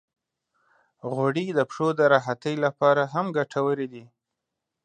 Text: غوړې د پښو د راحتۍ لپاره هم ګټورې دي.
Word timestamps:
غوړې 1.13 1.47
د 1.57 1.59
پښو 1.69 1.87
د 1.99 2.01
راحتۍ 2.13 2.55
لپاره 2.65 3.03
هم 3.13 3.25
ګټورې 3.37 3.87
دي. 3.93 4.03